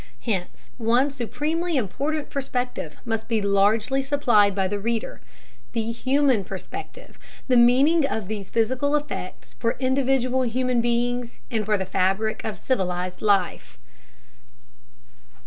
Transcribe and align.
Hence 0.21 0.71
one 0.79 1.11
supremely 1.11 1.77
important 1.77 2.31
perspective 2.31 2.95
must 3.05 3.27
be 3.27 3.39
largely 3.39 4.01
supplied 4.01 4.55
by 4.55 4.67
the 4.67 4.79
reader: 4.79 5.21
the 5.73 5.91
human 5.91 6.43
perspective 6.43 7.19
the 7.47 7.55
meaning 7.55 8.07
of 8.07 8.27
these 8.27 8.49
physical 8.49 8.95
effects 8.95 9.53
for 9.59 9.77
individual 9.79 10.41
human 10.41 10.81
beings 10.81 11.37
and 11.51 11.63
for 11.63 11.77
the 11.77 11.85
fabric 11.85 12.43
of 12.43 12.57
civilized 12.57 13.21
life. 13.21 13.77